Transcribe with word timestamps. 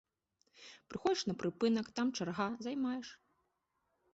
Прыходзіш 0.93 1.21
на 1.29 1.35
прыпынак, 1.43 1.85
там 1.99 2.07
чарга, 2.17 2.49
займаеш. 2.69 3.07